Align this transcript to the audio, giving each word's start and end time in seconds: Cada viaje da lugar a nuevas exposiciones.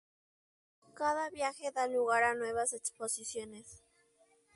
Cada 0.95 1.29
viaje 1.29 1.71
da 1.71 1.85
lugar 1.85 2.23
a 2.23 2.33
nuevas 2.33 2.73
exposiciones. 2.73 3.83